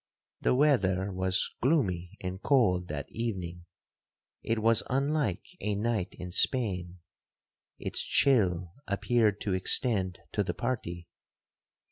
'The 0.41 0.55
weather 0.55 1.11
was 1.13 1.51
gloomy 1.61 2.17
and 2.21 2.41
cold 2.41 2.87
that 2.87 3.05
evening,—it 3.11 4.57
was 4.57 4.81
unlike 4.89 5.45
a 5.59 5.75
night 5.75 6.15
in 6.15 6.31
Spain. 6.31 6.97
Its 7.77 8.03
chill 8.03 8.73
appeared 8.87 9.39
to 9.39 9.53
extend 9.53 10.17
to 10.31 10.41
the 10.43 10.55
party. 10.55 11.07